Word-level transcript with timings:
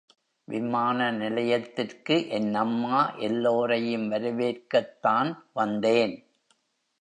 விமான 0.47 1.11
நிலையத்திற்கு 1.11 2.29
என் 2.29 2.55
அம்மா 2.55 3.15
எல்லோரையும் 3.19 4.11
வரவேற்கத்தான் 4.11 5.31
வந்தேன். 5.53 6.15